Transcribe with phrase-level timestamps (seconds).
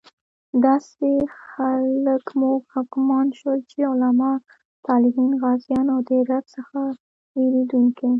[0.65, 1.09] داسې
[1.47, 4.37] خلک مو حاکمان شول چې علماء،
[4.83, 6.79] صالحین، غازیان او د رب څخه
[7.35, 8.09] ویریدونکي